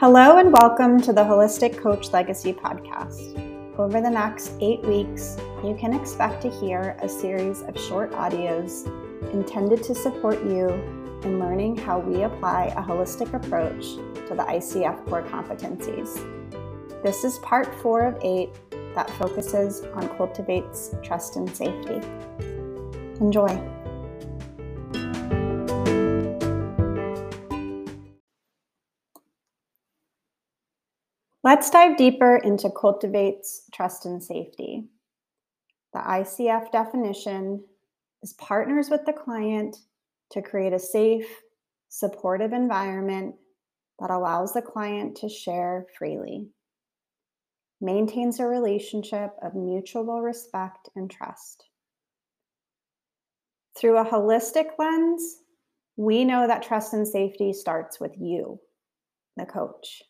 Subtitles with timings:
[0.00, 3.36] Hello, and welcome to the Holistic Coach Legacy Podcast.
[3.76, 8.86] Over the next eight weeks, you can expect to hear a series of short audios
[9.32, 10.68] intended to support you
[11.24, 13.96] in learning how we apply a holistic approach
[14.28, 16.14] to the ICF core competencies.
[17.02, 18.50] This is part four of eight
[18.94, 22.00] that focuses on cultivates trust and safety.
[23.20, 23.48] Enjoy.
[31.44, 34.88] Let's dive deeper into cultivates trust and safety.
[35.92, 37.64] The ICF definition
[38.22, 39.76] is partners with the client
[40.30, 41.28] to create a safe,
[41.88, 43.36] supportive environment
[44.00, 46.48] that allows the client to share freely,
[47.80, 51.64] maintains a relationship of mutual respect and trust.
[53.76, 55.36] Through a holistic lens,
[55.96, 58.60] we know that trust and safety starts with you,
[59.36, 60.02] the coach.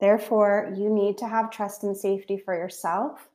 [0.00, 3.28] Therefore, you need to have trust and safety for yourself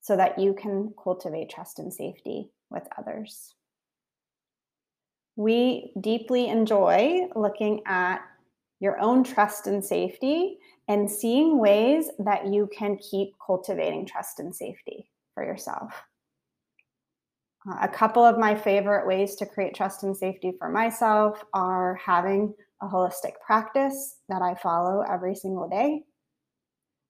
[0.00, 3.54] so that you can cultivate trust and safety with others.
[5.36, 8.20] We deeply enjoy looking at
[8.80, 10.58] your own trust and safety
[10.88, 15.92] and seeing ways that you can keep cultivating trust and safety for yourself.
[17.80, 22.54] A couple of my favorite ways to create trust and safety for myself are having
[22.80, 26.04] a holistic practice that I follow every single day,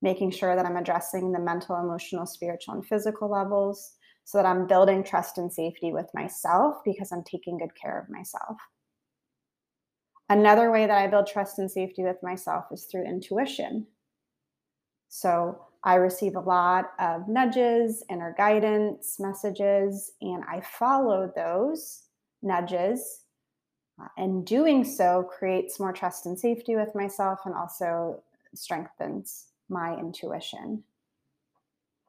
[0.03, 4.67] making sure that I'm addressing the mental, emotional, spiritual, and physical levels so that I'm
[4.67, 8.57] building trust and safety with myself because I'm taking good care of myself.
[10.29, 13.87] Another way that I build trust and safety with myself is through intuition.
[15.09, 22.05] So I receive a lot of nudges, inner guidance messages, and I follow those
[22.43, 23.23] nudges
[24.01, 28.23] uh, and doing so creates more trust and safety with myself and also
[28.55, 30.83] strengthens my intuition.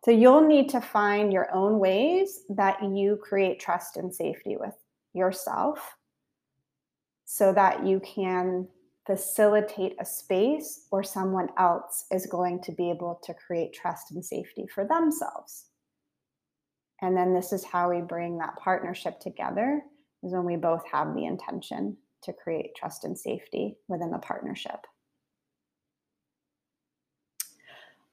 [0.05, 4.75] So you'll need to find your own ways that you create trust and safety with
[5.13, 5.97] yourself
[7.25, 8.67] so that you can
[9.09, 14.23] facilitate a space or someone else is going to be able to create trust and
[14.23, 15.65] safety for themselves.
[17.01, 19.81] And then this is how we bring that partnership together
[20.21, 24.85] is when we both have the intention to create trust and safety within the partnership.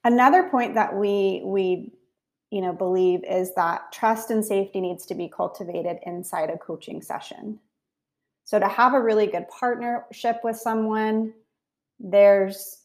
[0.03, 1.91] Another point that we we
[2.49, 7.03] you know believe is that trust and safety needs to be cultivated inside a coaching
[7.03, 7.59] session.
[8.47, 11.33] So to have a really good partnership with someone,
[11.99, 12.83] there's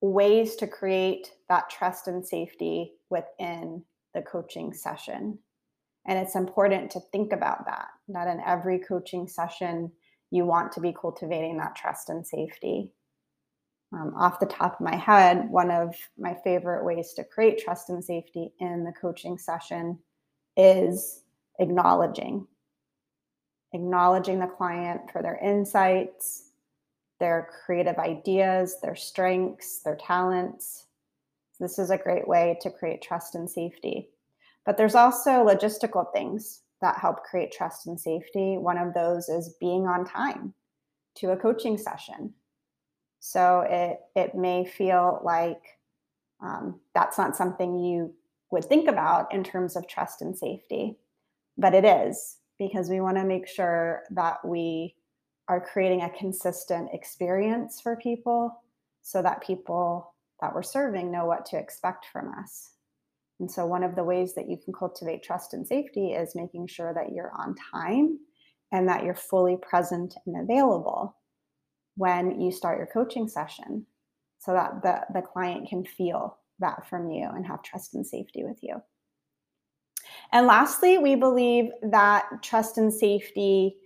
[0.00, 5.38] ways to create that trust and safety within the coaching session.
[6.08, 9.92] And it's important to think about that, that in every coaching session,
[10.32, 12.90] you want to be cultivating that trust and safety.
[13.92, 17.88] Um, off the top of my head, one of my favorite ways to create trust
[17.88, 20.00] and safety in the coaching session
[20.56, 21.22] is
[21.60, 22.48] acknowledging
[23.72, 26.50] acknowledging the client for their insights,
[27.20, 30.86] their creative ideas, their strengths, their talents.
[31.60, 34.10] This is a great way to create trust and safety.
[34.66, 38.58] But there's also logistical things that help create trust and safety.
[38.58, 40.54] One of those is being on time
[41.16, 42.34] to a coaching session.
[43.20, 45.62] So it it may feel like
[46.40, 48.12] um, that's not something you
[48.50, 50.98] would think about in terms of trust and safety,
[51.56, 54.94] but it is because we want to make sure that we
[55.48, 58.62] are creating a consistent experience for people
[59.02, 62.72] so that people that we're serving know what to expect from us.
[63.40, 66.68] And so, one of the ways that you can cultivate trust and safety is making
[66.68, 68.18] sure that you're on time
[68.70, 71.16] and that you're fully present and available
[71.96, 73.86] when you start your coaching session
[74.38, 78.44] so that the, the client can feel that from you and have trust and safety
[78.44, 78.82] with you.
[80.32, 83.76] And lastly, we believe that trust and safety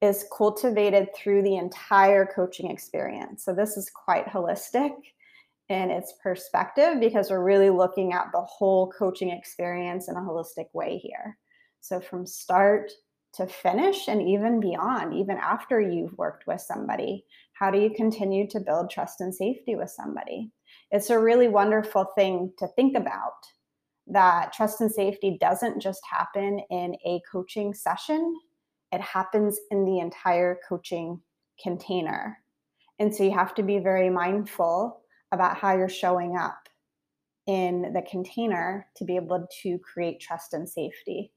[0.00, 3.44] is cultivated through the entire coaching experience.
[3.44, 4.92] So this is quite holistic
[5.68, 10.66] in its perspective because we're really looking at the whole coaching experience in a holistic
[10.72, 11.36] way here.
[11.80, 12.92] So from start
[13.34, 18.48] to finish and even beyond, even after you've worked with somebody, how do you continue
[18.48, 20.52] to build trust and safety with somebody?
[20.90, 23.34] It's a really wonderful thing to think about
[24.10, 28.36] that trust and safety doesn't just happen in a coaching session,
[28.92, 31.20] it happens in the entire coaching
[31.62, 32.38] container.
[32.98, 35.02] And so you have to be very mindful
[35.32, 36.68] about how you're showing up
[37.46, 41.32] in the container to be able to create trust and safety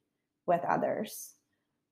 [0.45, 1.33] with others.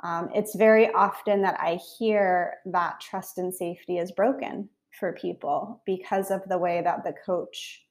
[0.02, 5.82] Um, it's very often that I hear that trust and safety is broken for people
[5.86, 7.86] because of the way that the coach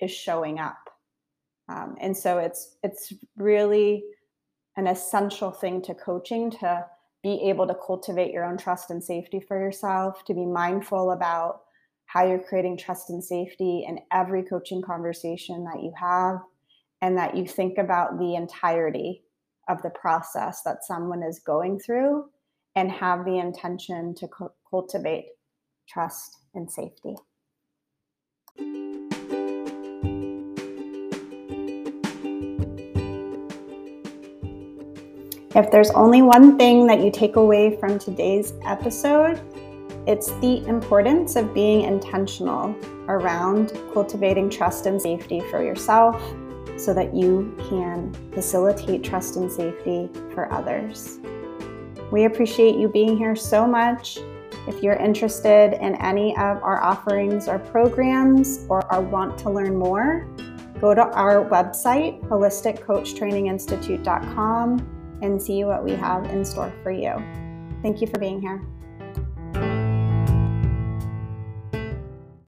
[0.00, 0.85] is showing up.
[1.68, 4.04] Um, and so it's it's really
[4.76, 6.84] an essential thing to coaching to
[7.22, 11.62] be able to cultivate your own trust and safety for yourself, to be mindful about
[12.04, 16.38] how you're creating trust and safety in every coaching conversation that you have,
[17.02, 19.24] and that you think about the entirety
[19.68, 22.24] of the process that someone is going through
[22.76, 25.30] and have the intention to cu- cultivate
[25.88, 27.16] trust and safety.
[35.56, 39.40] If there's only one thing that you take away from today's episode,
[40.06, 42.76] it's the importance of being intentional
[43.08, 46.22] around cultivating trust and safety for yourself
[46.76, 51.20] so that you can facilitate trust and safety for others.
[52.12, 54.18] We appreciate you being here so much.
[54.68, 60.28] If you're interested in any of our offerings or programs or want to learn more,
[60.82, 67.14] go to our website, holisticcoachtraininginstitute.com and see what we have in store for you.
[67.82, 68.62] Thank you for being here.